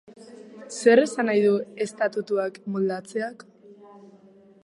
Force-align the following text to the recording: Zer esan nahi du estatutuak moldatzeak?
Zer 0.77 1.01
esan 1.01 1.29
nahi 1.31 1.43
du 1.43 1.51
estatutuak 1.85 2.57
moldatzeak? 2.77 3.49